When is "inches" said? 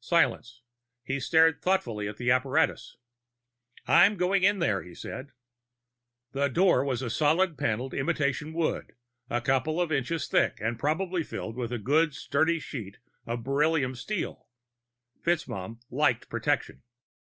9.92-10.26